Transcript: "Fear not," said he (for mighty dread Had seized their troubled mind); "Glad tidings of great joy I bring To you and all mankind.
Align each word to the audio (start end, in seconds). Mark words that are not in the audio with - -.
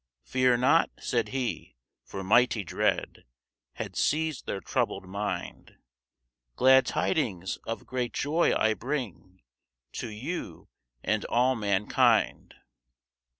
"Fear 0.23 0.57
not," 0.57 0.89
said 0.99 1.27
he 1.29 1.75
(for 2.03 2.23
mighty 2.23 2.63
dread 2.63 3.23
Had 3.73 3.95
seized 3.95 4.47
their 4.47 4.59
troubled 4.59 5.07
mind); 5.07 5.75
"Glad 6.55 6.87
tidings 6.87 7.57
of 7.67 7.85
great 7.85 8.11
joy 8.13 8.51
I 8.55 8.73
bring 8.73 9.43
To 9.91 10.09
you 10.09 10.69
and 11.03 11.23
all 11.25 11.53
mankind. 11.55 12.55